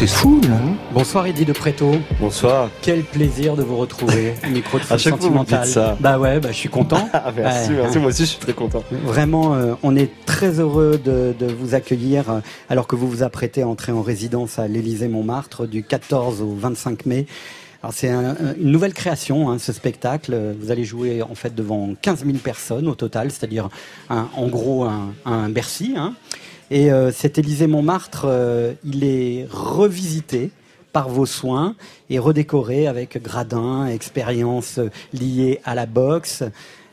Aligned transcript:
C'est 0.00 0.06
fou, 0.06 0.40
là. 0.48 0.56
Bonsoir 0.94 1.26
Eddie 1.26 1.44
de 1.44 1.52
Préto. 1.52 1.92
Bonsoir. 2.18 2.70
Quel 2.80 3.02
plaisir 3.02 3.54
de 3.54 3.62
vous 3.62 3.76
retrouver. 3.76 4.32
Micro 4.50 4.78
de 4.78 4.84
à 4.88 4.96
chaque 4.96 5.18
fois 5.18 5.28
vous 5.28 5.44
dites 5.44 5.66
ça. 5.66 5.98
Bah 6.00 6.18
ouais, 6.18 6.40
bah, 6.40 6.48
je 6.52 6.56
suis 6.56 6.70
content. 6.70 7.06
Ah, 7.12 7.30
merci, 7.36 7.72
merci. 7.72 7.98
Moi 7.98 8.08
aussi, 8.08 8.22
je 8.22 8.28
suis 8.30 8.38
très 8.38 8.54
content. 8.54 8.82
Vraiment, 8.90 9.54
euh, 9.54 9.74
on 9.82 9.94
est 9.94 10.10
très 10.24 10.58
heureux 10.58 10.96
de, 10.96 11.34
vous 11.52 11.74
accueillir 11.74 12.30
euh, 12.30 12.40
alors 12.70 12.86
que 12.86 12.96
vous 12.96 13.10
vous 13.10 13.22
apprêtez 13.22 13.60
à 13.60 13.68
entrer 13.68 13.92
en 13.92 14.00
résidence 14.00 14.58
à 14.58 14.68
l'Élysée 14.68 15.08
Montmartre 15.08 15.66
du 15.66 15.82
14 15.82 16.40
au 16.40 16.54
25 16.54 17.04
mai. 17.04 17.26
Alors 17.82 17.92
c'est 17.92 18.08
une 18.08 18.70
nouvelle 18.70 18.94
création, 18.94 19.50
hein, 19.50 19.58
ce 19.58 19.74
spectacle. 19.74 20.54
Vous 20.58 20.70
allez 20.70 20.86
jouer 20.86 21.20
en 21.20 21.34
fait 21.34 21.54
devant 21.54 21.90
15 22.00 22.24
000 22.24 22.38
personnes 22.38 22.88
au 22.88 22.94
total, 22.94 23.30
c'est-à-dire 23.30 23.68
en 24.08 24.48
gros 24.48 24.84
un, 24.84 25.12
un 25.26 25.50
Bercy. 25.50 25.92
Hein. 25.94 26.14
Et 26.70 26.92
euh, 26.92 27.10
cet 27.10 27.36
Élysée 27.38 27.66
Montmartre, 27.66 28.26
euh, 28.26 28.74
il 28.84 29.02
est 29.02 29.46
revisité 29.50 30.50
par 30.92 31.08
vos 31.08 31.26
soins 31.26 31.74
et 32.10 32.18
redécoré 32.18 32.86
avec 32.86 33.20
gradins, 33.20 33.86
expériences 33.86 34.78
liées 35.12 35.60
à 35.64 35.74
la 35.74 35.86
boxe. 35.86 36.44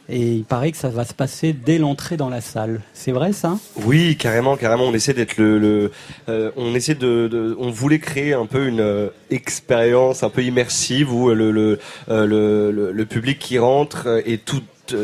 Et 0.10 0.32
il 0.32 0.46
paraît 0.46 0.72
que 0.72 0.78
ça 0.78 0.90
va 0.90 1.04
se 1.04 1.14
passer 1.14 1.54
dès 1.54 1.78
l'entrée 1.78 2.16
dans 2.18 2.30
la 2.30 2.42
salle. 2.42 2.82
C'est 2.94 3.12
vrai 3.12 3.34
ça? 3.34 3.58
Oui, 3.86 4.16
carrément, 4.18 4.56
carrément. 4.56 4.86
On 4.86 4.94
essaie 4.94 5.14
d'être 5.14 5.38
le, 5.38 5.92
euh, 6.30 6.52
on 6.56 6.74
essaie 6.74 6.96
de, 6.96 7.56
on 7.60 7.70
voulait 7.70 8.00
créer 8.00 8.34
un 8.34 8.46
peu 8.46 8.68
une 8.68 9.12
expérience 9.30 10.24
un 10.24 10.30
peu 10.30 10.44
immersive 10.44 11.14
où 11.14 11.30
le 11.30 11.52
le, 11.52 11.80
le, 12.08 12.92
le 12.92 13.06
public 13.06 13.38
qui 13.38 13.60
rentre 13.60 14.08
est 14.26 14.44
tout 14.46 14.64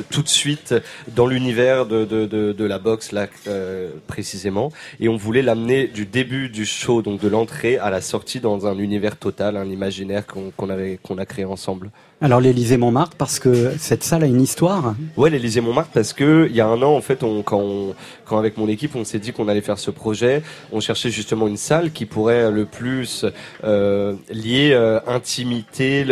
tout 0.10 0.22
de 0.22 0.28
suite 0.28 0.76
dans 1.08 1.28
l'univers 1.28 1.86
de, 1.86 2.06
de, 2.06 2.26
de, 2.26 2.52
de, 2.52 2.66
la 2.66 2.80
boxe 2.80 3.12
là 3.12 3.28
euh, 3.48 3.92
précisément 4.08 4.72
et 5.00 5.10
on 5.10 5.18
voulait 5.18 5.42
l'amener 5.42 5.88
du 5.88 6.06
début 6.06 6.50
du 6.50 6.66
show 6.66 7.02
donc 7.02 7.20
de 7.20 7.28
l'entrée 7.28 7.78
à 7.78 7.90
la 7.90 8.02
sortie 8.02 8.40
dans 8.40 8.68
un 8.68 8.78
univers 8.78 9.18
total 9.18 9.58
un 9.58 9.66
imaginaire 9.66 10.26
qu'on 10.26 10.70
avait 10.70 11.00
qu'on 11.02 11.18
a 11.18 11.26
créé 11.26 11.46
ensemble. 11.46 11.92
Alors 12.24 12.40
l'Élysée 12.40 12.78
Montmartre 12.78 13.18
parce 13.18 13.38
que 13.38 13.74
cette 13.78 14.02
salle 14.02 14.24
a 14.24 14.28
une 14.28 14.40
histoire. 14.40 14.96
Ouais, 15.18 15.30
l'Élysée 15.30 15.60
Montmartre 15.60 15.92
parce 15.94 16.14
que 16.14 16.48
il 16.50 16.56
y 16.56 16.62
a 16.62 16.68
un 16.68 16.82
an 16.82 16.96
en 16.96 17.02
fait, 17.02 17.22
on, 17.22 17.44
quand, 17.44 17.94
quand 18.24 18.38
avec 18.38 18.56
mon 18.56 18.70
équipe, 18.70 18.96
on 18.96 19.04
s'est 19.04 19.20
dit 19.20 19.34
qu'on 19.34 19.50
allait 19.50 19.60
faire 19.60 19.78
ce 19.78 19.92
projet, 19.92 20.42
on 20.72 20.80
cherchait 20.80 21.10
justement 21.10 21.50
une 21.50 21.58
salle 21.58 21.92
qui 21.92 22.06
pourrait 22.06 22.50
le 22.50 22.64
plus 22.64 23.26
euh, 23.66 24.14
lier 24.32 24.72
euh, 24.72 25.02
intimité, 25.06 26.06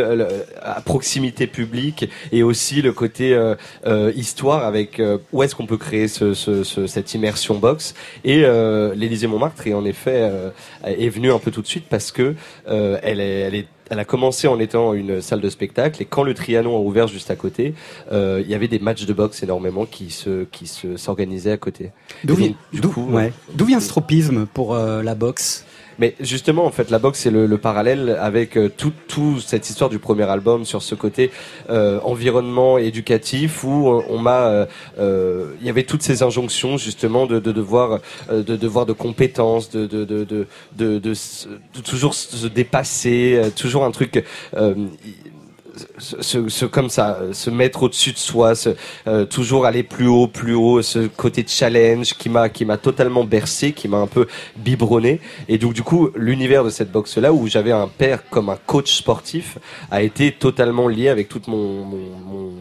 à 0.62 0.82
proximité 0.82 1.48
publique 1.48 2.09
et 2.34 2.44
aussi 2.44 2.82
le 2.82 2.92
côté 2.92 3.34
euh, 3.34 3.56
euh 3.86 4.12
histoire 4.14 4.66
avec 4.66 5.00
euh, 5.00 5.17
où 5.32 5.44
est-ce 5.44 5.56
qu'on 5.56 5.66
peut 5.66 5.78
créer 5.78 6.09
ce, 6.09 6.34
ce, 6.34 6.66
ce, 6.66 6.88
cette 6.88 7.14
immersion 7.14 7.56
box. 7.56 7.94
Et 8.26 8.44
euh, 8.44 8.94
l'Élysée 8.95 9.28
Montmartre 9.28 9.66
est 9.66 9.73
en 9.73 9.86
effet 9.86 10.30
est 10.84 11.08
venue 11.08 11.32
un 11.32 11.39
peu 11.39 11.52
tout 11.52 11.62
de 11.62 11.67
suite 11.67 11.86
parce 11.89 12.12
que 12.12 12.36
elle 12.67 13.22
est, 13.22 13.39
elle 13.39 13.56
est 13.56 13.67
elle 13.92 14.00
a 14.00 14.06
commencé 14.06 14.47
en 14.47 14.58
étant 14.58 14.94
une 14.94 15.22
salle 15.22 15.42
de 15.42 15.50
spectacle 15.50 16.02
et 16.02 16.06
quand 16.06 16.23
le 16.23 16.34
Trianon 16.34 16.78
a 16.78 16.80
ouvert 16.80 17.08
juste 17.08 17.30
à 17.30 17.36
côté, 17.36 17.75
euh, 18.14 18.42
il 18.44 18.50
y 18.50 18.56
avait 18.56 18.70
des 18.70 18.80
matchs 18.80 19.06
de 19.06 19.11
boxe 19.11 19.44
énormément 19.44 19.86
qui 19.86 20.11
se 20.11 20.45
qui 20.45 20.66
se 20.66 20.95
s'organisaient 20.95 21.52
à 21.52 21.58
côté. 21.58 21.92
D'où 22.23 22.36
vient, 22.36 22.53
ouais. 23.09 23.33
vient 23.53 23.81
ce 23.81 23.89
tropisme 23.89 24.45
pour 24.45 24.75
euh, 24.75 25.03
la 25.03 25.14
boxe? 25.14 25.66
Mais 26.02 26.16
justement, 26.19 26.66
en 26.66 26.71
fait, 26.71 26.89
la 26.89 26.97
boxe, 26.97 27.19
c'est 27.19 27.30
le, 27.30 27.45
le, 27.45 27.57
parallèle 27.59 28.17
avec 28.19 28.57
euh, 28.57 28.69
toute 28.75 28.95
tout 29.07 29.39
cette 29.39 29.69
histoire 29.69 29.88
du 29.88 29.99
premier 29.99 30.23
album 30.23 30.66
sur 30.66 30.81
ce 30.81 30.95
côté 30.95 31.30
euh, 31.69 31.99
environnement 32.03 32.80
éducatif 32.80 33.63
où 33.63 33.88
euh, 33.88 34.02
on 34.09 34.17
m'a, 34.17 34.66
euh, 34.97 35.53
il 35.61 35.67
y 35.67 35.69
avait 35.69 35.83
toutes 35.83 36.02
ces 36.02 36.23
injonctions 36.23 36.77
justement 36.77 37.27
de, 37.27 37.38
de 37.38 37.52
devoir, 37.52 37.99
de 38.31 38.41
devoir 38.41 38.88
de 38.88 38.93
compétences, 38.93 39.69
de 39.69 39.85
de, 39.85 40.03
de, 40.03 40.23
de, 40.23 40.47
de, 40.75 40.97
de 40.97 41.81
toujours 41.83 42.15
se 42.15 42.47
dépasser, 42.47 43.39
toujours 43.55 43.86
un 43.86 43.91
truc 43.91 44.23
se, 45.97 46.66
comme 46.66 46.89
ça, 46.89 47.19
se 47.31 47.50
mettre 47.50 47.83
au-dessus 47.83 48.11
de 48.11 48.17
soi, 48.17 48.53
euh, 49.08 49.25
toujours 49.25 49.66
aller 49.66 49.83
plus 49.83 50.08
haut, 50.08 50.27
plus 50.27 50.54
haut, 50.54 50.82
ce 50.82 51.08
côté 51.08 51.45
challenge 51.48 52.14
qui 52.14 52.30
m'a 52.30 52.49
qui 52.49 52.65
m'a 52.65 52.77
totalement 52.77 53.23
bercé, 53.23 53.71
qui 53.71 53.87
m'a 53.87 53.98
un 53.98 54.08
peu 54.08 54.27
biberonné. 54.58 55.20
Et 55.48 55.58
donc 55.58 55.73
du 55.73 55.83
coup, 55.83 56.09
l'univers 56.15 56.64
de 56.64 56.70
cette 56.70 56.92
boxe 56.92 57.17
là 57.17 57.33
où 57.33 57.48
j'avais 57.48 57.71
un 57.71 57.87
père 57.87 58.27
comme 58.30 58.49
un 58.49 58.58
coach 58.65 58.93
sportif 58.95 59.58
a 59.89 60.02
été 60.02 60.32
totalement 60.32 60.87
lié 60.87 61.09
avec 61.09 61.30
toute 61.30 61.48
mon 61.48 61.86
mon, 61.86 62.52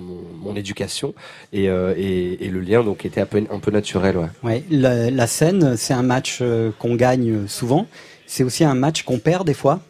mon, 0.43 0.57
éducation 0.57 1.15
et, 1.53 1.69
euh, 1.69 1.95
et, 1.97 2.45
et, 2.45 2.49
le 2.49 2.61
lien 2.61 2.83
donc 2.83 3.05
était 3.05 3.21
un 3.21 3.27
peu 3.27 3.43
un 3.51 3.59
peu 3.61 3.71
naturel. 3.71 4.17
Ouais. 4.17 4.29
ouais 4.43 4.65
la, 4.71 5.11
la 5.11 5.27
scène, 5.29 5.77
c'est 5.77 5.95
un 5.95 6.03
match 6.03 6.39
euh, 6.41 6.71
qu'on 6.79 6.97
gagne 6.97 7.47
souvent. 7.47 7.87
C'est 8.27 8.43
aussi 8.43 8.65
un 8.65 8.75
match 8.75 9.03
qu'on 9.05 9.19
perd 9.19 9.47
des 9.47 9.55
fois. 9.55 9.81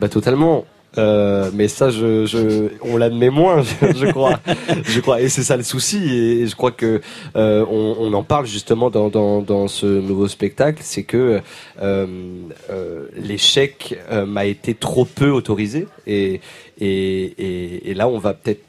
Bah 0.00 0.08
totalement. 0.08 0.64
Euh, 0.96 1.50
mais 1.52 1.68
ça, 1.68 1.90
je, 1.90 2.24
je 2.24 2.70
on 2.82 2.96
l'admet 2.96 3.28
moins, 3.28 3.62
je, 3.82 4.10
crois. 4.10 4.40
je 4.84 5.00
crois, 5.00 5.20
et 5.20 5.28
c'est 5.28 5.42
ça 5.42 5.56
le 5.56 5.62
souci. 5.62 5.98
Et 6.08 6.46
je 6.46 6.56
crois 6.56 6.70
que 6.70 7.00
euh, 7.36 7.64
on, 7.70 7.96
on, 8.00 8.12
en 8.14 8.22
parle 8.22 8.46
justement 8.46 8.88
dans, 8.88 9.08
dans, 9.10 9.42
dans 9.42 9.68
ce 9.68 9.86
nouveau 9.86 10.28
spectacle, 10.28 10.80
c'est 10.82 11.02
que 11.02 11.40
euh, 11.82 12.36
euh 12.70 13.06
l'échec 13.16 13.98
euh, 14.10 14.24
m'a 14.24 14.46
été 14.46 14.74
trop 14.74 15.04
peu 15.04 15.30
autorisé. 15.30 15.86
Et, 16.06 16.40
et, 16.80 16.86
et, 16.86 17.90
et 17.90 17.94
là, 17.94 18.08
on 18.08 18.18
va 18.18 18.34
peut-être 18.34 18.62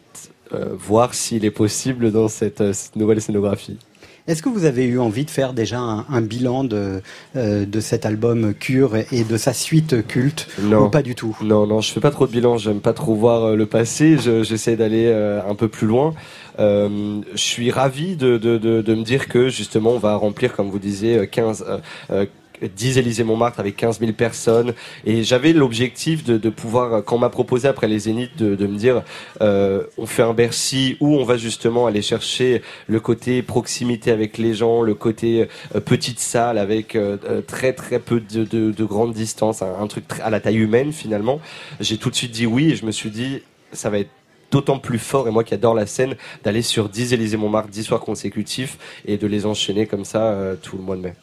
voir 0.52 1.14
s'il 1.14 1.46
est 1.46 1.52
possible 1.52 2.12
dans 2.12 2.28
cette, 2.28 2.74
cette 2.74 2.96
nouvelle 2.96 3.22
scénographie. 3.22 3.78
Est-ce 4.30 4.44
que 4.44 4.50
vous 4.50 4.66
avez 4.66 4.86
eu 4.86 5.00
envie 5.00 5.26
de 5.26 5.32
faire 5.32 5.54
déjà 5.54 5.80
un, 5.80 6.22
bilan 6.22 6.64
de, 6.64 7.02
euh, 7.36 7.66
de 7.66 7.80
cet 7.80 8.06
album 8.06 8.54
Cure 8.54 8.96
et 9.12 9.24
de 9.24 9.38
sa 9.38 9.54
suite 9.54 10.06
culte 10.06 10.48
non. 10.62 10.86
ou 10.86 10.90
pas 10.90 11.02
du 11.02 11.16
tout? 11.16 11.36
Non, 11.42 11.66
non, 11.66 11.82
je 11.82 11.92
fais 11.92 12.00
pas 12.00 12.12
trop 12.12 12.28
de 12.28 12.32
bilan. 12.32 12.60
J'aime 12.60 12.80
pas 12.80 12.94
trop 12.94 13.16
voir 13.16 13.44
euh, 13.44 13.56
le 13.56 13.66
passé. 13.66 14.18
J'essaie 14.20 14.76
d'aller 14.76 15.08
euh, 15.08 15.42
un 15.50 15.56
peu 15.56 15.68
plus 15.68 15.88
loin. 15.88 16.14
je 16.60 17.22
suis 17.38 17.72
ravi 17.72 18.18
de, 18.18 18.38
de, 18.38 18.60
de, 18.60 18.84
de, 18.84 18.94
me 18.94 19.02
dire 19.02 19.30
que 19.30 19.50
justement 19.50 19.94
on 19.94 19.98
va 19.98 20.14
remplir, 20.14 20.56
comme 20.56 20.70
vous 20.70 20.78
disiez, 20.78 21.28
15, 21.28 21.66
10 22.62 22.98
Élysée 22.98 23.24
Montmartre 23.24 23.60
avec 23.60 23.76
15 23.76 24.00
000 24.00 24.14
personnes. 24.14 24.74
Et 25.06 25.24
j'avais 25.24 25.54
l'objectif 25.54 26.24
de, 26.24 26.50
pouvoir, 26.50 27.04
quand 27.04 27.16
on 27.16 27.20
m'a 27.20 27.30
proposé 27.30 27.68
après 27.68 27.88
les 27.88 28.00
Zéniths, 28.00 28.38
de, 28.38 28.68
me 28.68 28.78
dire, 28.78 29.04
euh, 29.42 29.84
on 29.98 30.06
fait 30.06 30.24
un 30.24 30.34
Bercy 30.34 30.98
où 31.00 31.16
on 31.16 31.24
va 31.24 31.38
justement 31.38 31.88
aller 31.88 32.02
chercher 32.02 32.62
le 32.88 33.00
côté 33.00 33.42
proximité 33.42 34.12
avec 34.12 34.38
les 34.38 34.54
gens, 34.54 34.82
le 34.82 34.94
côté 34.94 35.48
euh, 35.76 35.80
petite 35.80 36.20
salle 36.20 36.58
avec 36.58 36.96
euh, 36.96 37.18
euh, 37.30 37.42
très 37.42 37.74
très 37.74 38.00
peu 38.00 38.20
de, 38.20 38.44
de, 38.44 38.72
de 38.72 38.84
grande 38.86 39.14
distance, 39.14 39.62
un, 39.62 39.88
truc 39.88 40.06
à 40.22 40.30
la 40.30 40.40
taille 40.40 40.58
humaine 40.58 40.92
finalement. 40.92 41.40
J'ai 41.80 41.98
tout 41.98 42.10
de 42.10 42.16
suite 42.16 42.32
dit 42.32 42.46
oui 42.46 42.72
et 42.72 42.76
je 42.76 42.86
me 42.86 42.92
suis 42.92 43.10
dit, 43.10 43.42
ça 43.72 43.90
va 43.90 44.00
être 44.00 44.10
d'autant 44.52 44.80
plus 44.80 45.00
fort, 45.00 45.28
et 45.28 45.32
moi 45.32 45.44
qui 45.44 45.54
adore 45.54 45.76
la 45.76 45.86
scène, 45.86 46.16
d'aller 46.44 46.62
sur 46.62 46.90
10 46.90 47.14
Élysée 47.14 47.38
Montmartre, 47.38 47.70
10 47.70 47.84
soirs 47.84 48.02
consécutifs, 48.02 48.78
et 49.06 49.18
de 49.18 49.28
les 49.28 49.46
enchaîner 49.46 49.86
comme 49.86 50.06
ça 50.06 50.24
euh, 50.24 50.56
tout 50.62 50.78
le 50.78 50.84
mois 50.84 50.96
de 50.96 51.02
mai. 51.02 51.14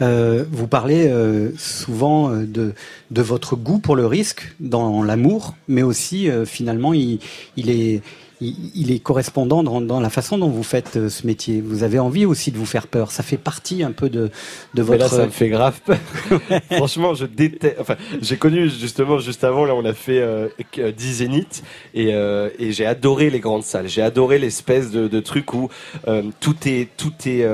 Euh, 0.00 0.44
vous 0.50 0.66
parlez 0.66 1.08
euh, 1.08 1.50
souvent 1.56 2.30
euh, 2.30 2.46
de, 2.46 2.74
de 3.10 3.22
votre 3.22 3.56
goût 3.56 3.78
pour 3.78 3.96
le 3.96 4.06
risque 4.06 4.54
dans 4.60 5.02
l'amour, 5.02 5.54
mais 5.66 5.82
aussi 5.82 6.30
euh, 6.30 6.44
finalement 6.44 6.92
il, 6.92 7.18
il 7.56 7.70
est 7.70 8.02
il, 8.40 8.92
est 8.92 8.98
correspondant 8.98 9.62
dans, 9.62 9.80
dans, 9.80 10.00
la 10.00 10.10
façon 10.10 10.38
dont 10.38 10.48
vous 10.48 10.62
faites 10.62 10.96
euh, 10.96 11.08
ce 11.08 11.26
métier. 11.26 11.60
Vous 11.60 11.82
avez 11.82 11.98
envie 11.98 12.24
aussi 12.24 12.52
de 12.52 12.56
vous 12.56 12.66
faire 12.66 12.86
peur. 12.86 13.10
Ça 13.10 13.22
fait 13.22 13.36
partie 13.36 13.82
un 13.82 13.92
peu 13.92 14.08
de, 14.08 14.30
de 14.74 14.82
votre. 14.82 14.98
Mais 14.98 14.98
là, 14.98 15.08
ça 15.08 15.26
me 15.26 15.30
fait 15.30 15.48
grave 15.48 15.80
peur. 15.84 15.98
Franchement, 16.70 17.14
je 17.14 17.26
déteste. 17.26 17.76
Enfin, 17.80 17.96
j'ai 18.20 18.36
connu 18.36 18.68
justement 18.70 19.18
juste 19.18 19.44
avant. 19.44 19.64
Là, 19.64 19.74
on 19.74 19.84
a 19.84 19.94
fait 19.94 20.20
euh, 20.20 20.48
10 20.76 21.14
zéniths 21.14 21.62
et, 21.94 22.14
euh, 22.14 22.50
et 22.58 22.72
j'ai 22.72 22.86
adoré 22.86 23.30
les 23.30 23.40
grandes 23.40 23.64
salles. 23.64 23.88
J'ai 23.88 24.02
adoré 24.02 24.38
l'espèce 24.38 24.90
de, 24.90 25.08
de 25.08 25.20
truc 25.20 25.52
où 25.54 25.68
euh, 26.06 26.22
tout 26.40 26.56
est 26.66 26.88
tout 26.96 27.12
est 27.26 27.44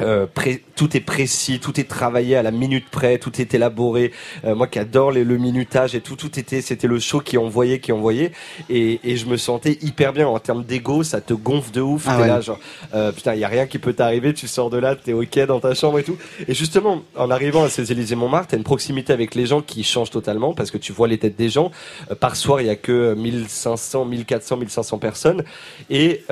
euh, 0.00 0.26
tout 0.74 0.96
est 0.96 1.00
précis, 1.00 1.60
tout 1.60 1.78
est 1.78 1.88
travaillé 1.88 2.36
à 2.36 2.42
la 2.42 2.50
minute 2.50 2.86
près, 2.90 3.18
tout 3.18 3.40
est 3.40 3.54
élaboré. 3.54 4.12
Euh, 4.44 4.54
moi 4.54 4.66
qui 4.66 4.78
adore 4.78 5.12
le 5.12 5.38
minutage 5.38 5.94
et 5.94 6.00
tout, 6.00 6.16
tout 6.16 6.38
était, 6.38 6.62
c'était 6.62 6.88
le 6.88 6.98
show 6.98 7.20
qui 7.20 7.38
envoyait, 7.38 7.78
qui 7.78 7.92
envoyait, 7.92 8.32
et, 8.68 9.00
et 9.04 9.16
je 9.16 9.26
me 9.26 9.36
sentais 9.36 9.78
hyper 9.82 10.12
bien 10.12 10.26
en 10.26 10.38
termes 10.40 10.64
d'ego. 10.64 11.04
Ça 11.04 11.20
te 11.20 11.32
gonfle 11.32 11.70
de 11.70 11.80
ouf. 11.80 12.06
Ah 12.08 12.18
t'es 12.20 12.26
là 12.26 12.40
genre, 12.40 12.58
euh, 12.94 13.12
putain, 13.12 13.34
il 13.34 13.40
y 13.40 13.44
a 13.44 13.48
rien 13.48 13.66
qui 13.66 13.78
peut 13.78 13.92
t'arriver. 13.92 14.34
Tu 14.34 14.48
sors 14.48 14.68
de 14.68 14.78
là, 14.78 14.96
t'es 14.96 15.12
ok 15.12 15.38
dans 15.46 15.60
ta 15.60 15.74
chambre 15.74 15.98
et 15.98 16.02
tout. 16.02 16.16
Et 16.48 16.54
justement, 16.54 17.02
en 17.16 17.30
arrivant 17.30 17.62
à 17.62 17.68
ces 17.68 17.92
Élysées 17.92 18.16
Montmartre, 18.16 18.48
t'as 18.48 18.56
une 18.56 18.64
proximité 18.64 19.12
avec 19.12 19.34
les 19.34 19.46
gens 19.46 19.62
qui 19.62 19.84
change 19.84 20.10
totalement 20.10 20.54
parce 20.54 20.70
que 20.70 20.78
tu 20.78 20.92
vois 20.92 21.06
les 21.06 21.18
têtes 21.18 21.36
des 21.36 21.48
gens. 21.48 21.70
par 22.18 22.34
soir, 22.34 22.60
il 22.60 22.66
y 22.66 22.70
a 22.70 22.76
que 22.76 23.14
1500, 23.14 24.06
1400, 24.06 24.56
1500 24.56 24.98
personnes, 24.98 25.44
et 25.90 26.22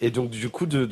et 0.00 0.10
donc 0.10 0.30
du 0.30 0.48
coup 0.48 0.66
de 0.66 0.84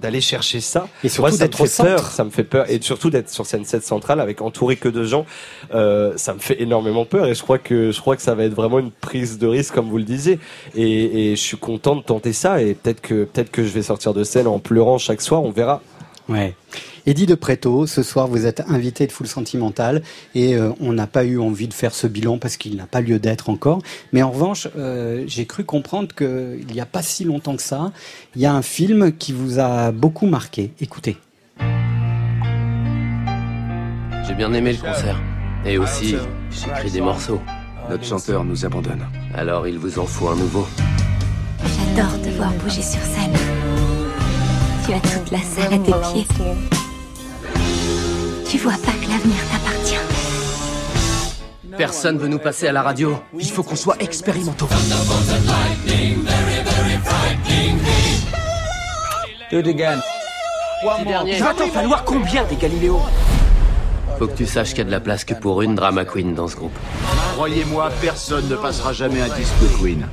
d'aller 0.00 0.20
chercher 0.20 0.60
ça. 0.60 0.88
Et 1.04 1.08
moi, 1.22 1.30
ça 1.30 1.46
me 1.46 1.52
fait 1.52 1.82
peur, 1.82 2.00
ça 2.10 2.24
me 2.24 2.30
fait 2.30 2.44
peur, 2.44 2.70
et 2.70 2.80
surtout 2.80 3.10
d'être 3.10 3.30
sur 3.30 3.46
scène 3.46 3.64
7 3.64 3.82
centrale 3.82 4.20
avec 4.20 4.40
entouré 4.40 4.76
que 4.76 4.88
de 4.88 5.04
gens, 5.04 5.24
euh, 5.74 6.12
ça 6.16 6.34
me 6.34 6.38
fait 6.38 6.60
énormément 6.60 7.04
peur, 7.04 7.26
et 7.26 7.34
je 7.34 7.42
crois 7.42 7.58
que 7.58 7.90
je 7.90 8.00
crois 8.00 8.16
que 8.16 8.22
ça 8.22 8.34
va 8.34 8.44
être 8.44 8.54
vraiment 8.54 8.78
une 8.78 8.90
prise 8.90 9.38
de 9.38 9.46
risque, 9.46 9.74
comme 9.74 9.88
vous 9.88 9.98
le 9.98 10.04
disiez, 10.04 10.38
et, 10.74 11.30
et 11.32 11.36
je 11.36 11.40
suis 11.40 11.56
content 11.56 11.96
de 11.96 12.02
tenter 12.02 12.32
ça, 12.32 12.60
et 12.62 12.74
peut-être 12.74 13.00
que 13.00 13.24
peut-être 13.24 13.50
que 13.50 13.62
je 13.62 13.70
vais 13.70 13.82
sortir 13.82 14.14
de 14.14 14.24
scène 14.24 14.46
en 14.46 14.58
pleurant 14.58 14.98
chaque 14.98 15.20
soir, 15.20 15.42
on 15.42 15.50
verra. 15.50 15.80
Ouais. 16.28 16.54
Eddie 17.06 17.26
de 17.26 17.34
Préto, 17.34 17.86
ce 17.86 18.02
soir 18.02 18.28
vous 18.28 18.46
êtes 18.46 18.62
invité 18.68 19.06
de 19.06 19.12
Full 19.12 19.26
Sentimental 19.26 20.02
et 20.34 20.54
euh, 20.54 20.70
on 20.80 20.92
n'a 20.92 21.06
pas 21.06 21.24
eu 21.24 21.38
envie 21.38 21.66
de 21.66 21.74
faire 21.74 21.94
ce 21.94 22.06
bilan 22.06 22.38
parce 22.38 22.56
qu'il 22.56 22.76
n'a 22.76 22.86
pas 22.86 23.00
lieu 23.00 23.18
d'être 23.18 23.50
encore. 23.50 23.80
Mais 24.12 24.22
en 24.22 24.30
revanche, 24.30 24.68
euh, 24.76 25.24
j'ai 25.26 25.46
cru 25.46 25.64
comprendre 25.64 26.14
qu'il 26.14 26.66
n'y 26.72 26.80
a 26.80 26.86
pas 26.86 27.02
si 27.02 27.24
longtemps 27.24 27.56
que 27.56 27.62
ça, 27.62 27.92
il 28.36 28.42
y 28.42 28.46
a 28.46 28.54
un 28.54 28.62
film 28.62 29.12
qui 29.12 29.32
vous 29.32 29.58
a 29.58 29.90
beaucoup 29.90 30.26
marqué. 30.26 30.72
Écoutez. 30.80 31.16
J'ai 34.26 34.34
bien 34.34 34.52
aimé 34.52 34.72
le 34.72 34.78
concert. 34.78 35.20
Et 35.64 35.78
aussi, 35.78 36.16
j'écris 36.50 36.90
des 36.90 37.00
morceaux. 37.00 37.40
Notre 37.90 38.04
chanteur 38.04 38.44
nous 38.44 38.64
abandonne. 38.64 39.06
Alors 39.34 39.66
il 39.66 39.78
vous 39.78 39.98
en 39.98 40.06
faut 40.06 40.28
un 40.28 40.36
nouveau. 40.36 40.66
J'adore 41.64 42.20
te 42.22 42.28
voir 42.30 42.52
bouger 42.54 42.82
sur 42.82 43.00
scène. 43.00 43.61
Tu 44.84 44.92
as 44.92 45.00
toute 45.00 45.30
la 45.30 45.38
salle 45.38 45.74
à 45.74 45.78
tes 45.78 45.92
pieds. 46.12 46.26
Tu 48.48 48.58
vois 48.58 48.72
pas 48.72 48.92
que 48.92 49.08
l'avenir 49.08 49.38
t'appartient. 49.50 49.96
Personne 51.76 52.18
veut 52.18 52.28
nous 52.28 52.38
passer 52.38 52.66
à 52.66 52.72
la 52.72 52.82
radio. 52.82 53.16
Il 53.38 53.50
faut 53.50 53.62
qu'on 53.62 53.76
soit 53.76 53.96
expérimentaux. 54.00 54.68
Do 59.50 59.58
it 59.58 59.66
again. 59.68 60.00
Il 61.26 61.42
va 61.42 61.54
t'en 61.54 61.68
falloir 61.68 62.04
combien 62.04 62.44
des 62.44 62.56
Galiléo 62.56 63.00
Faut 64.18 64.26
que 64.26 64.36
tu 64.36 64.46
saches 64.46 64.70
qu'il 64.70 64.78
y 64.78 64.82
a 64.82 64.84
de 64.84 64.90
la 64.90 65.00
place 65.00 65.24
que 65.24 65.34
pour 65.34 65.62
une 65.62 65.76
drama 65.76 66.04
queen 66.04 66.34
dans 66.34 66.48
ce 66.48 66.56
groupe. 66.56 66.76
Croyez-moi, 67.34 67.90
personne 68.00 68.48
ne 68.48 68.56
passera 68.56 68.92
jamais 68.92 69.20
un 69.20 69.28
disque 69.28 69.54
Queen. 69.80 70.06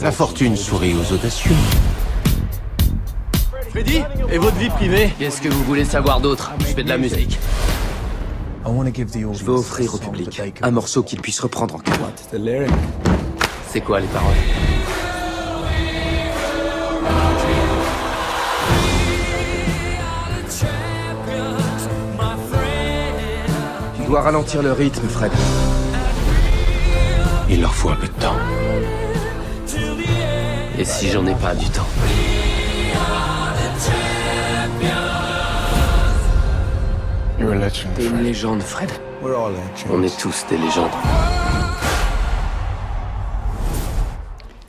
La 0.00 0.10
fortune 0.10 0.56
sourit 0.56 0.94
aux 0.94 1.14
audacieux. 1.14 1.52
Freddy 3.70 4.02
Et 4.32 4.38
votre 4.38 4.56
vie 4.56 4.68
privée 4.68 5.12
Qu'est-ce 5.18 5.40
que 5.40 5.48
vous 5.48 5.62
voulez 5.62 5.84
savoir 5.84 6.20
d'autre 6.20 6.52
Je 6.58 6.64
fais 6.64 6.82
de 6.82 6.88
la 6.88 6.98
musique. 6.98 7.38
Je 8.64 9.44
veux 9.44 9.54
offrir 9.54 9.94
au 9.94 9.98
public 9.98 10.42
un 10.60 10.70
morceau 10.72 11.04
qu'il 11.04 11.20
puisse 11.20 11.38
reprendre 11.38 11.76
en 11.76 11.78
cœur. 11.78 11.96
C'est 13.68 13.80
quoi 13.80 14.00
les 14.00 14.08
paroles 14.08 14.34
Tu 23.96 24.02
dois 24.06 24.22
ralentir 24.22 24.62
le 24.62 24.72
rythme, 24.72 25.06
Fred. 25.08 25.30
Il 27.48 27.60
leur 27.60 27.74
faut 27.74 27.90
un 27.90 27.96
peu 27.96 28.08
de 28.08 28.12
temps. 28.20 28.36
Et 30.76 30.84
si 30.84 31.08
j'en 31.10 31.24
ai 31.26 31.34
pas 31.34 31.54
du 31.54 31.68
temps 31.68 31.86
T'es 37.40 38.04
une 38.04 38.22
légende, 38.22 38.60
Fred. 38.60 38.90
On 39.90 40.02
est 40.02 40.20
tous 40.20 40.44
des 40.50 40.58
légendes. 40.58 40.90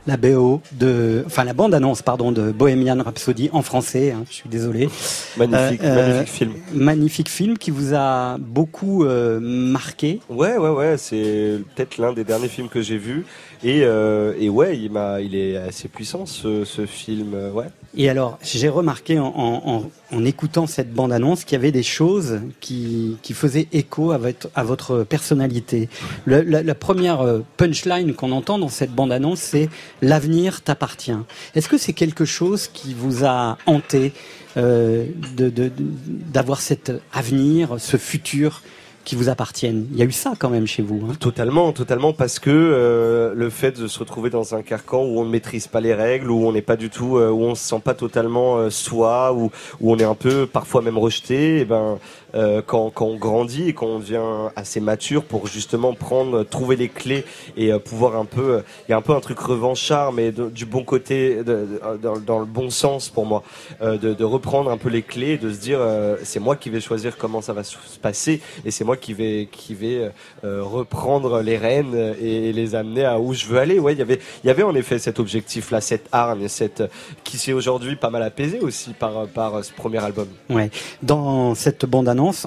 La 0.06 0.16
BO 0.16 0.60
de, 0.72 1.22
enfin 1.26 1.44
la 1.44 1.52
bande 1.52 1.74
annonce 1.74 2.00
pardon 2.02 2.32
de 2.32 2.50
Bohemian 2.50 3.00
Rhapsody 3.04 3.50
en 3.52 3.60
français. 3.62 4.12
hein, 4.12 4.24
je 4.28 4.34
suis 4.34 4.48
désolé. 4.48 4.88
Magnifique, 5.36 5.80
Euh, 5.84 5.86
euh, 5.86 6.08
magnifique 6.08 6.28
film. 6.34 6.52
Magnifique 6.72 7.28
film 7.28 7.58
qui 7.58 7.70
vous 7.70 7.94
a 7.94 8.36
beaucoup 8.38 9.04
euh, 9.04 9.38
marqué. 9.40 10.20
Ouais, 10.30 10.56
ouais, 10.56 10.70
ouais, 10.70 10.96
c'est 10.96 11.58
peut-être 11.76 11.98
l'un 11.98 12.14
des 12.14 12.24
derniers 12.24 12.48
films 12.48 12.68
que 12.68 12.80
j'ai 12.80 12.96
vus. 12.98 13.24
Et, 13.64 13.82
euh, 13.84 14.34
et 14.40 14.48
ouais, 14.48 14.76
il, 14.76 15.36
est 15.36 15.56
assez 15.56 15.86
puissant 15.86 16.26
ce, 16.26 16.64
film, 16.86 17.32
euh, 17.34 17.52
ouais. 17.52 17.66
Et 17.96 18.08
alors, 18.08 18.38
j'ai 18.42 18.68
remarqué 18.68 19.20
en, 19.20 19.84
écoutant 20.24 20.66
cette 20.66 20.92
bande-annonce 20.92 21.44
qu'il 21.44 21.56
y 21.56 21.60
avait 21.60 21.70
des 21.70 21.84
choses 21.84 22.40
qui, 22.60 23.16
faisaient 23.34 23.68
écho 23.72 24.10
à 24.10 24.64
votre, 24.64 25.04
personnalité. 25.04 25.88
La, 26.26 26.74
première 26.74 27.20
euh, 27.20 27.40
punchline 27.56 28.14
qu'on 28.14 28.32
entend 28.32 28.58
dans 28.58 28.68
cette 28.68 28.92
bande-annonce, 28.92 29.40
c'est 29.40 29.68
«L'avenir 30.02 30.62
t'appartient». 30.62 31.14
Est-ce 31.54 31.68
que 31.68 31.78
c'est 31.78 31.92
quelque 31.92 32.24
chose 32.24 32.66
qui 32.66 32.94
vous 32.94 33.24
a 33.24 33.58
hanté 33.66 34.12
d'avoir 34.56 36.60
cet 36.60 36.92
avenir, 37.12 37.76
ce 37.78 37.96
futur 37.96 38.62
qui 39.04 39.16
vous 39.16 39.28
appartiennent 39.28 39.86
Il 39.92 39.98
y 39.98 40.02
a 40.02 40.04
eu 40.04 40.12
ça 40.12 40.32
quand 40.38 40.50
même 40.50 40.66
chez 40.66 40.82
vous. 40.82 41.06
hein 41.08 41.14
Totalement, 41.18 41.72
totalement, 41.72 42.12
parce 42.12 42.38
que 42.38 42.50
euh, 42.50 43.32
le 43.34 43.50
fait 43.50 43.78
de 43.80 43.86
se 43.86 43.98
retrouver 43.98 44.30
dans 44.30 44.54
un 44.54 44.62
carcan 44.62 45.02
où 45.02 45.20
on 45.20 45.24
ne 45.24 45.30
maîtrise 45.30 45.66
pas 45.66 45.80
les 45.80 45.94
règles, 45.94 46.30
où 46.30 46.46
on 46.46 46.52
n'est 46.52 46.62
pas 46.62 46.76
du 46.76 46.90
tout, 46.90 47.16
euh, 47.16 47.30
où 47.30 47.42
on 47.42 47.54
se 47.54 47.64
sent 47.64 47.80
pas 47.82 47.94
totalement 47.94 48.58
euh, 48.58 48.70
soi, 48.70 49.32
où, 49.32 49.50
on 49.80 49.98
est 49.98 50.04
un 50.04 50.14
peu 50.14 50.46
parfois 50.46 50.82
même 50.82 50.98
rejeté, 50.98 51.60
et 51.60 51.64
ben 51.64 51.98
euh, 52.34 52.62
quand, 52.64 52.90
quand 52.90 53.06
on 53.06 53.16
grandit 53.16 53.68
et 53.68 53.72
quand 53.74 53.86
on 53.86 53.98
devient 53.98 54.50
assez 54.56 54.80
mature 54.80 55.24
pour 55.24 55.46
justement 55.46 55.92
prendre, 55.92 56.44
trouver 56.44 56.76
les 56.76 56.88
clés 56.88 57.24
et 57.56 57.72
euh, 57.72 57.78
pouvoir 57.78 58.16
un 58.16 58.24
peu, 58.24 58.54
euh, 58.54 58.60
il 58.88 58.92
y 58.92 58.94
a 58.94 58.96
un 58.96 59.02
peu 59.02 59.14
un 59.14 59.20
truc 59.20 59.38
revanchard, 59.38 60.12
mais 60.12 60.32
du 60.32 60.64
bon 60.64 60.84
côté, 60.84 61.42
dans, 61.44 62.38
le 62.38 62.44
bon 62.44 62.70
sens 62.70 63.08
pour 63.08 63.26
moi, 63.26 63.42
de, 63.80 64.24
reprendre 64.24 64.70
un 64.70 64.78
peu 64.78 64.88
les 64.88 65.02
clés, 65.02 65.36
de 65.36 65.52
se 65.52 65.58
dire 65.58 65.80
c'est 66.22 66.40
moi 66.40 66.56
qui 66.56 66.70
vais 66.70 66.80
choisir 66.80 67.16
comment 67.16 67.40
ça 67.40 67.52
va 67.52 67.64
se 67.64 67.76
passer 68.00 68.40
et 68.64 68.70
c'est 68.70 68.84
moi 68.84 68.96
qui 68.96 69.14
vais 69.14 69.48
qui 69.50 69.74
vais 69.74 70.10
reprendre 70.42 71.42
les 71.42 71.56
rênes 71.56 72.14
et, 72.20 72.48
et 72.48 72.52
les 72.52 72.74
amener 72.74 73.04
à 73.04 73.18
où 73.18 73.34
je 73.34 73.46
veux 73.46 73.58
aller. 73.58 73.78
Ouais, 73.78 73.92
il 73.92 73.98
y 73.98 74.02
avait 74.02 74.20
y 74.44 74.50
avait 74.50 74.62
en 74.62 74.74
effet 74.74 74.98
cet 74.98 75.18
objectif 75.18 75.70
là, 75.70 75.80
cette 75.80 76.08
hargne, 76.12 76.48
cette 76.48 76.82
qui 77.24 77.36
s'est 77.36 77.52
aujourd'hui 77.52 77.96
pas 77.96 78.10
mal 78.10 78.22
apaisé 78.22 78.60
aussi 78.60 78.92
par 78.92 79.26
par 79.26 79.64
ce 79.64 79.72
premier 79.72 80.02
album. 80.02 80.28
Ouais. 80.48 80.70
Dans 81.02 81.54
cette 81.54 81.84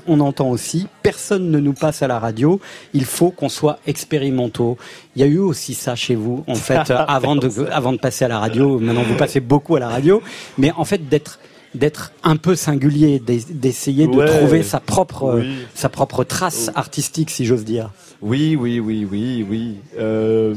on 0.07 0.19
entend 0.19 0.49
aussi 0.49 0.87
personne 1.03 1.51
ne 1.51 1.59
nous 1.59 1.73
passe 1.73 2.01
à 2.01 2.07
la 2.07 2.19
radio. 2.19 2.59
Il 2.93 3.05
faut 3.05 3.31
qu'on 3.31 3.49
soit 3.49 3.79
expérimentaux. 3.85 4.77
Il 5.15 5.21
y 5.21 5.23
a 5.23 5.27
eu 5.27 5.37
aussi 5.37 5.73
ça 5.73 5.95
chez 5.95 6.15
vous, 6.15 6.43
en 6.47 6.55
fait, 6.67 6.91
avant 6.91 7.35
de 7.35 7.49
avant 7.71 7.93
de 7.93 7.97
passer 7.97 8.25
à 8.25 8.27
la 8.27 8.39
radio. 8.39 8.79
Maintenant, 8.79 9.03
vous 9.03 9.15
passez 9.15 9.39
beaucoup 9.39 9.75
à 9.75 9.79
la 9.79 9.89
radio, 9.89 10.21
mais 10.57 10.71
en 10.71 10.85
fait 10.85 11.07
d'être 11.09 11.39
d'être 11.75 12.11
un 12.23 12.35
peu 12.37 12.55
singulier, 12.55 13.19
d'es- 13.19 13.45
d'essayer 13.49 14.07
de 14.07 14.15
Ouais. 14.15 14.25
trouver 14.25 14.63
sa 14.63 14.79
propre 14.79 15.35
Oui. 15.39 15.55
sa 15.73 15.89
propre 15.89 16.23
trace 16.23 16.71
artistique, 16.75 17.29
si 17.29 17.45
j'ose 17.45 17.63
dire. 17.65 17.89
Oui, 18.21 18.55
oui, 18.59 18.79
oui, 18.79 19.05
oui, 19.09 19.45
oui. 19.49 19.75
Euh... 19.99 20.55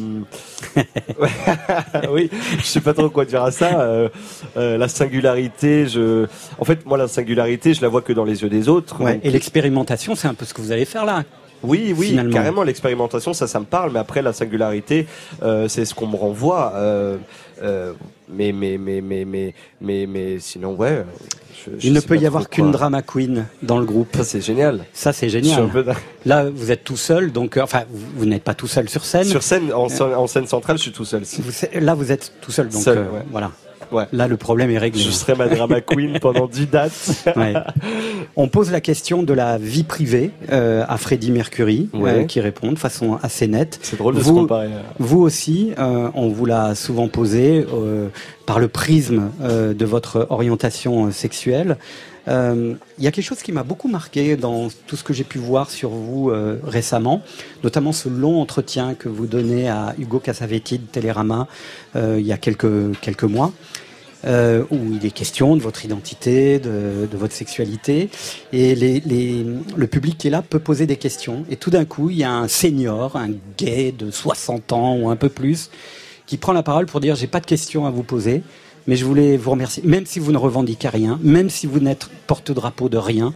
oui, 2.10 2.30
je 2.58 2.64
sais 2.64 2.80
pas 2.80 2.94
trop 2.94 3.10
quoi 3.10 3.24
dire 3.24 3.42
à 3.42 3.50
ça. 3.50 3.80
Euh, 3.80 4.08
euh, 4.56 4.78
la 4.78 4.88
singularité, 4.88 5.86
je, 5.86 6.26
en 6.58 6.64
fait, 6.64 6.86
moi, 6.86 6.96
la 6.98 7.08
singularité, 7.08 7.74
je 7.74 7.82
la 7.82 7.88
vois 7.88 8.02
que 8.02 8.12
dans 8.12 8.24
les 8.24 8.42
yeux 8.42 8.48
des 8.48 8.68
autres. 8.68 9.00
Ouais. 9.02 9.14
Donc, 9.14 9.24
Et 9.24 9.30
l'expérimentation, 9.30 10.14
c'est 10.14 10.28
un 10.28 10.34
peu 10.34 10.44
ce 10.44 10.54
que 10.54 10.60
vous 10.60 10.72
allez 10.72 10.84
faire 10.84 11.04
là. 11.04 11.24
Oui, 11.62 11.94
oui, 11.96 12.08
finalement. 12.08 12.32
carrément 12.32 12.62
l'expérimentation, 12.62 13.32
ça, 13.34 13.46
ça 13.46 13.58
me 13.60 13.64
parle. 13.64 13.92
Mais 13.92 13.98
après, 13.98 14.22
la 14.22 14.32
singularité, 14.32 15.06
euh, 15.42 15.68
c'est 15.68 15.84
ce 15.84 15.94
qu'on 15.94 16.06
me 16.06 16.16
renvoie. 16.16 16.72
Euh, 16.76 17.16
euh, 17.62 17.92
mais, 18.28 18.52
mais, 18.52 18.78
mais, 18.78 19.00
mais, 19.00 19.24
mais, 19.24 19.54
mais, 19.80 20.06
mais, 20.06 20.38
sinon, 20.38 20.74
ouais. 20.74 21.04
je- 21.66 21.70
je 21.78 21.86
Il 21.86 21.92
ne 21.92 22.00
peut 22.00 22.16
y 22.16 22.26
avoir 22.26 22.48
qu'une 22.48 22.70
drama 22.70 23.02
queen 23.02 23.46
dans 23.62 23.78
le 23.78 23.84
groupe. 23.84 24.14
Ça, 24.16 24.24
c'est 24.24 24.40
génial. 24.40 24.84
Ça, 24.92 25.12
c'est 25.12 25.28
génial. 25.28 25.68
peu 25.68 25.84
Là, 26.24 26.48
vous 26.48 26.70
êtes 26.70 26.84
tout 26.84 26.96
seul, 26.96 27.32
donc 27.32 27.56
euh, 27.56 27.62
enfin, 27.62 27.82
vous, 27.90 28.06
vous 28.18 28.26
n'êtes 28.26 28.44
pas 28.44 28.54
tout 28.54 28.68
seul 28.68 28.88
sur 28.88 29.04
scène. 29.04 29.24
Sur 29.24 29.42
scène, 29.42 29.72
en, 29.72 29.88
scène- 29.88 30.14
en 30.14 30.26
scène 30.26 30.46
centrale, 30.46 30.76
je 30.78 30.82
suis 30.82 30.92
tout 30.92 31.04
seul. 31.04 31.22
Vous- 31.24 31.80
là, 31.80 31.94
vous 31.94 32.12
êtes 32.12 32.32
tout 32.40 32.52
seul, 32.52 32.68
donc 32.68 32.82
Seul, 32.82 32.98
euh, 32.98 33.02
ouais. 33.10 33.22
voilà. 33.32 33.50
Ouais. 33.92 34.04
Là, 34.12 34.28
le 34.28 34.36
problème 34.36 34.70
est 34.70 34.78
réglé. 34.78 35.00
Je 35.02 35.10
serai 35.10 35.34
ma 35.34 35.48
drama 35.48 35.80
queen 35.80 36.18
pendant 36.20 36.46
10 36.46 36.66
dates. 36.66 37.26
Ouais. 37.36 37.54
On 38.36 38.48
pose 38.48 38.70
la 38.70 38.80
question 38.80 39.22
de 39.22 39.32
la 39.32 39.58
vie 39.58 39.84
privée 39.84 40.30
euh, 40.52 40.84
à 40.88 40.96
Freddie 40.96 41.30
Mercury, 41.30 41.88
Ouais. 41.94 42.10
euh, 42.10 42.24
qui 42.24 42.40
répond 42.40 42.72
de 42.72 42.78
façon 42.78 43.18
assez 43.22 43.46
nette. 43.46 43.78
C'est 43.82 43.96
drôle 43.98 44.14
de 44.14 44.20
se 44.20 44.24
Vous- 44.24 44.34
comparer. 44.36 44.68
Vous 44.98 45.20
aussi, 45.20 45.72
euh, 45.78 46.08
on 46.14 46.28
vous 46.28 46.46
l'a 46.46 46.74
souvent 46.74 47.08
posé 47.08 47.66
euh, 47.72 48.08
par 48.46 48.58
le 48.58 48.68
prisme 48.68 49.30
euh, 49.42 49.74
de 49.74 49.84
votre 49.84 50.26
orientation 50.30 51.06
euh, 51.06 51.10
sexuelle. 51.10 51.76
Euh, 52.28 52.74
Il 52.98 53.04
y 53.04 53.06
a 53.06 53.10
quelque 53.10 53.24
chose 53.24 53.42
qui 53.42 53.52
m'a 53.52 53.62
beaucoup 53.62 53.88
marqué 53.88 54.36
dans 54.36 54.68
tout 54.86 54.96
ce 54.96 55.04
que 55.04 55.12
j'ai 55.12 55.24
pu 55.24 55.38
voir 55.38 55.70
sur 55.70 55.90
vous 55.90 56.30
euh, 56.30 56.58
récemment, 56.64 57.22
notamment 57.64 57.92
ce 57.92 58.08
long 58.08 58.40
entretien 58.40 58.94
que 58.94 59.08
vous 59.08 59.26
donnez 59.26 59.68
à 59.68 59.94
Hugo 59.98 60.18
Cassavetti 60.18 60.78
de 60.78 60.86
Télérama 60.86 61.48
euh, 61.96 62.16
il 62.18 62.26
y 62.26 62.32
a 62.32 62.38
quelques, 62.38 62.98
quelques 63.00 63.24
mois. 63.24 63.52
où 64.26 64.78
il 64.94 65.06
est 65.06 65.12
question 65.12 65.56
de 65.56 65.62
votre 65.62 65.84
identité, 65.84 66.58
de, 66.58 67.08
votre 67.12 67.34
sexualité, 67.34 68.10
et 68.52 68.74
le 68.74 69.86
public 69.86 70.18
qui 70.18 70.26
est 70.26 70.30
là 70.30 70.42
peut 70.42 70.58
poser 70.58 70.86
des 70.86 70.96
questions. 70.96 71.44
Et 71.50 71.56
tout 71.56 71.70
d'un 71.70 71.84
coup, 71.84 72.10
il 72.10 72.18
y 72.18 72.24
a 72.24 72.32
un 72.32 72.48
senior, 72.48 73.16
un 73.16 73.30
gay 73.56 73.92
de 73.96 74.10
60 74.10 74.72
ans 74.72 74.96
ou 74.96 75.08
un 75.08 75.16
peu 75.16 75.28
plus, 75.28 75.70
qui 76.26 76.36
prend 76.36 76.52
la 76.52 76.64
parole 76.64 76.86
pour 76.86 77.00
dire 77.00 77.14
j'ai 77.14 77.28
pas 77.28 77.40
de 77.40 77.46
questions 77.46 77.86
à 77.86 77.90
vous 77.90 78.02
poser, 78.02 78.42
mais 78.88 78.96
je 78.96 79.04
voulais 79.04 79.36
vous 79.36 79.52
remercier, 79.52 79.82
même 79.86 80.04
si 80.06 80.18
vous 80.18 80.32
ne 80.32 80.38
revendiquez 80.38 80.88
rien, 80.88 81.20
même 81.22 81.48
si 81.50 81.68
vous 81.68 81.78
n'êtes 81.78 82.08
porte-drapeau 82.26 82.88
de 82.88 82.98
rien. 82.98 83.32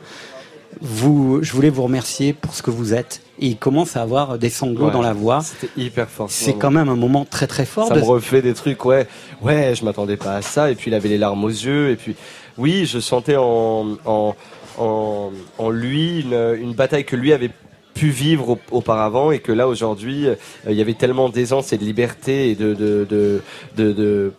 vous, 0.81 1.41
je 1.43 1.53
voulais 1.53 1.69
vous 1.69 1.83
remercier 1.83 2.33
pour 2.33 2.55
ce 2.55 2.63
que 2.63 2.71
vous 2.71 2.95
êtes. 2.95 3.21
Et 3.39 3.47
il 3.49 3.57
commence 3.59 3.95
à 3.97 4.03
avoir 4.03 4.39
des 4.39 4.49
sanglots 4.49 4.87
Ouais. 4.87 4.93
dans 4.93 5.03
la 5.03 5.13
voix. 5.13 5.41
C'était 5.43 5.69
hyper 5.81 6.09
fort. 6.09 6.31
ce 6.31 6.45
C'est 6.45 6.55
quand 6.55 6.71
même 6.71 6.89
un 6.89 6.97
moment 6.97 7.27
très 7.27 7.47
très 7.47 7.67
fort. 7.67 7.89
Ça 7.89 7.95
de- 7.95 8.01
me 8.01 8.05
refait 8.07 8.41
des 8.41 8.55
trucs, 8.55 8.83
ouais, 8.87 9.07
ouais, 9.43 9.75
je 9.79 9.85
m'attendais 9.85 10.17
pas 10.17 10.35
à 10.37 10.43
ça. 10.43 10.71
Et 10.71 10.75
puis 10.75 10.91
il 10.91 10.95
avait 10.95 11.11
les 11.11 11.19
larmes 11.19 11.45
aux 11.45 11.49
yeux. 11.51 11.91
Et 11.91 11.97
puis, 11.97 12.17
oui, 12.57 12.87
je 12.87 13.01
sentais 13.01 13.37
en, 13.37 13.99
en, 14.07 14.35
en, 14.79 15.31
en 15.59 15.71
lui 15.71 16.21
une, 16.23 16.57
une 16.59 16.73
bataille 16.73 17.05
que 17.05 17.17
lui 17.17 17.35
avait 17.35 17.51
pu 17.95 18.09
vivre 18.09 18.49
au- 18.49 18.59
auparavant 18.71 19.31
et 19.33 19.41
que 19.41 19.53
là 19.53 19.69
aujourd'hui 19.69 20.27
euh, 20.27 20.35
il 20.67 20.73
y 20.75 20.81
avait 20.81 20.95
tellement 20.95 21.29
d'aisance 21.29 21.75
et 21.75 21.77
de 21.79 21.85
liberté 21.85 22.49
et 22.51 22.55
de 22.55 22.73
de 22.73 23.07
de, 23.09 23.43
de, 23.77 23.93
de- 23.93 24.33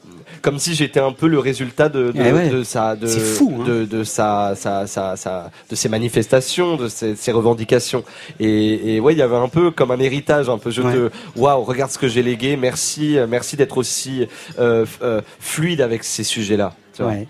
comme 0.43 0.59
si 0.59 0.75
j'étais 0.75 0.99
un 0.99 1.11
peu 1.13 1.25
le 1.27 1.39
résultat 1.39 1.89
de 1.89 2.11
de, 2.11 2.21
ouais. 2.21 2.49
de 2.49 2.61
sa 2.63 2.95
de, 2.95 3.07
C'est 3.07 3.19
fou, 3.19 3.51
hein. 3.59 3.63
de, 3.65 3.85
de 3.85 4.03
sa, 4.03 4.53
sa, 4.55 4.85
sa, 4.85 5.15
sa- 5.15 5.49
de 5.69 5.75
ses 5.75 5.89
manifestations 5.89 6.75
de 6.77 6.87
ses, 6.89 7.15
ses 7.15 7.31
revendications 7.31 8.03
et, 8.39 8.95
et 8.95 8.99
ouais 8.99 9.13
il 9.13 9.17
y 9.19 9.21
avait 9.23 9.35
un 9.35 9.47
peu 9.49 9.71
comme 9.71 9.89
un 9.89 9.99
héritage 9.99 10.49
un 10.49 10.57
peu 10.59 10.69
Ouais. 10.69 10.93
te 10.93 11.09
waouh 11.35 11.63
regarde 11.63 11.89
ce 11.91 11.97
que 11.97 12.07
j'ai 12.07 12.21
légué 12.21 12.57
merci 12.57 13.17
merci 13.27 13.55
d'être 13.57 13.77
aussi 13.77 14.27
euh, 14.59 14.85
euh, 15.01 15.21
fluide 15.39 15.81
avec 15.81 16.03
ces 16.03 16.23
sujets 16.23 16.57
là 16.57 16.73
Ouais. 16.99 17.27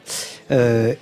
Euh, 0.51 0.93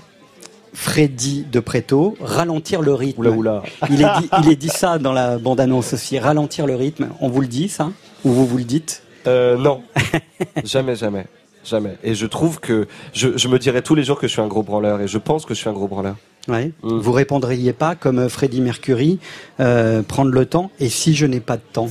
Freddy 0.74 1.46
de 1.52 1.60
Préto, 1.60 2.16
ralentir 2.22 2.82
le 2.82 2.94
rythme. 2.94 3.22
oula 3.28 3.32
oula 3.32 3.64
Il 3.90 4.02
est, 4.02 4.06
dit, 4.20 4.30
il 4.44 4.52
est 4.52 4.56
dit 4.56 4.70
ça 4.70 4.98
dans 5.00 5.14
la 5.14 5.38
bande-annonce 5.38 5.94
aussi, 5.94 6.18
ralentir 6.20 6.66
le 6.66 6.76
rythme. 6.76 7.10
On 7.20 7.28
vous 7.28 7.42
le 7.42 7.48
dit 7.48 7.68
ça? 7.70 7.90
Ou 8.24 8.32
vous 8.32 8.46
vous 8.46 8.58
le 8.58 8.64
dites? 8.64 9.04
Euh, 9.28 9.58
non, 9.58 9.82
jamais, 10.64 10.96
jamais, 10.96 11.26
jamais. 11.64 11.98
Et 12.04 12.16
je 12.16 12.26
trouve 12.26 12.60
que 12.60 12.88
je, 13.14 13.38
je 13.38 13.48
me 13.48 13.60
dirais 13.60 13.82
tous 13.82 13.96
les 13.96 14.04
jours 14.04 14.20
que 14.20 14.28
je 14.28 14.32
suis 14.34 14.42
un 14.42 14.48
gros 14.48 14.64
branleur 14.64 15.02
et 15.02 15.08
je 15.08 15.18
pense 15.18 15.46
que 15.46 15.54
je 15.54 15.60
suis 15.60 15.70
un 15.70 15.74
gros 15.74 15.88
branleur. 15.88 16.16
ouais. 16.48 16.72
Mm. 16.84 16.98
Vous 17.00 17.12
répondriez 17.12 17.74
pas 17.74 17.96
comme 17.96 18.20
euh, 18.20 18.30
Freddie 18.30 18.62
Mercury, 18.62 19.20
euh, 19.60 20.02
prendre 20.04 20.32
le 20.32 20.46
temps, 20.46 20.72
et 20.80 20.90
si 20.90 21.14
je 21.16 21.26
n'ai 21.26 21.40
pas 21.40 21.58
de 21.58 21.64
temps? 21.74 21.90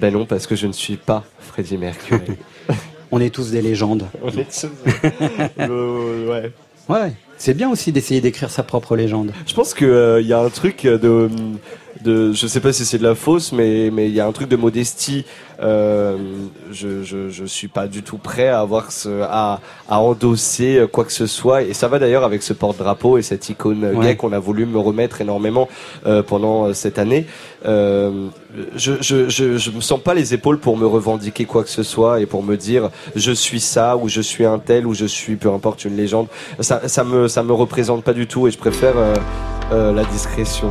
Ben 0.00 0.12
non, 0.12 0.26
parce 0.26 0.46
que 0.46 0.56
je 0.56 0.66
ne 0.66 0.72
suis 0.72 0.96
pas 0.96 1.24
Freddie 1.38 1.78
Mercury. 1.78 2.22
On 3.12 3.20
est 3.20 3.30
tous 3.32 3.50
des 3.52 3.62
légendes. 3.62 4.06
On 4.22 4.28
est 4.30 4.44
tous- 4.50 4.66
Le- 5.58 6.28
ouais. 6.28 6.52
Ouais, 6.88 7.12
c'est 7.38 7.54
bien 7.54 7.70
aussi 7.70 7.92
d'essayer 7.92 8.20
d'écrire 8.20 8.50
sa 8.50 8.62
propre 8.62 8.96
légende. 8.96 9.32
Je 9.46 9.54
pense 9.54 9.72
que 9.72 9.84
euh, 9.84 10.20
y 10.20 10.32
a 10.32 10.40
un 10.40 10.50
truc 10.50 10.82
de, 10.84 11.30
de, 12.04 12.32
je 12.32 12.46
sais 12.46 12.60
pas 12.60 12.72
si 12.72 12.84
c'est 12.84 12.98
de 12.98 13.02
la 13.02 13.14
fausse, 13.14 13.52
mais 13.52 13.90
mais 13.92 14.06
il 14.08 14.14
y 14.14 14.20
a 14.20 14.26
un 14.26 14.32
truc 14.32 14.48
de 14.48 14.56
modestie. 14.56 15.24
Euh, 15.62 16.16
je, 16.72 17.02
je 17.04 17.28
je 17.28 17.44
suis 17.44 17.68
pas 17.68 17.86
du 17.86 18.02
tout 18.02 18.18
prêt 18.18 18.48
à 18.48 18.60
avoir 18.60 18.90
ce, 18.92 19.22
à 19.22 19.60
à 19.88 20.00
endosser 20.00 20.84
quoi 20.92 21.04
que 21.04 21.12
ce 21.12 21.26
soit. 21.26 21.62
Et 21.62 21.74
ça 21.74 21.88
va 21.88 21.98
d'ailleurs 21.98 22.24
avec 22.24 22.42
ce 22.42 22.52
porte-drapeau 22.52 23.18
et 23.18 23.22
cette 23.22 23.48
icône 23.48 23.84
Ouais. 23.94 24.06
gay 24.06 24.16
qu'on 24.16 24.32
a 24.32 24.38
voulu 24.38 24.66
me 24.66 24.78
remettre 24.78 25.20
énormément 25.20 25.68
euh, 26.06 26.22
pendant 26.22 26.66
euh, 26.66 26.72
cette 26.74 26.98
année. 26.98 27.26
Euh, 27.66 28.28
je, 28.76 28.92
je 29.00 29.28
je 29.28 29.56
je 29.58 29.70
me 29.70 29.80
sens 29.80 30.00
pas 30.00 30.14
les 30.14 30.34
épaules 30.34 30.58
pour 30.58 30.76
me 30.76 30.86
revendiquer 30.86 31.44
quoi 31.44 31.62
que 31.64 31.70
ce 31.70 31.82
soit 31.82 32.20
et 32.20 32.26
pour 32.26 32.42
me 32.42 32.56
dire 32.56 32.90
je 33.16 33.32
suis 33.32 33.60
ça 33.60 33.96
ou 33.96 34.08
je 34.08 34.20
suis 34.20 34.44
un 34.44 34.58
tel 34.58 34.86
ou 34.86 34.94
je 34.94 35.06
suis 35.06 35.36
peu 35.36 35.50
importe 35.52 35.84
une 35.84 35.96
légende. 35.96 36.26
Ça 36.60 36.88
ça 36.88 37.04
me 37.04 37.28
ça 37.28 37.42
me 37.42 37.52
représente 37.52 38.02
pas 38.04 38.12
du 38.12 38.26
tout 38.26 38.46
et 38.48 38.50
je 38.50 38.58
préfère 38.58 38.94
euh, 38.96 39.14
euh, 39.72 39.92
la 39.92 40.04
discrétion. 40.04 40.70